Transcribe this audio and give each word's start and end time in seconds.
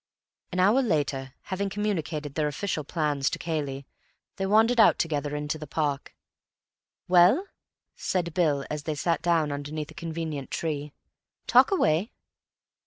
An 0.51 0.59
hour 0.59 0.81
later, 0.81 1.35
having 1.43 1.69
communicated 1.69 2.33
their 2.33 2.47
official 2.47 2.83
plans 2.83 3.29
to 3.29 3.37
Cayley, 3.37 3.85
they 4.37 4.47
wandered 4.47 4.79
out 4.79 4.97
together 4.97 5.35
into 5.35 5.59
the 5.59 5.67
park. 5.67 6.15
"Well?" 7.07 7.45
said 7.95 8.33
Bill, 8.33 8.65
as 8.67 8.81
they 8.85 8.95
sat 8.95 9.21
down 9.21 9.51
underneath 9.51 9.91
a 9.91 9.93
convenient 9.93 10.49
tree. 10.49 10.91
"Talk 11.45 11.69
away." 11.69 12.09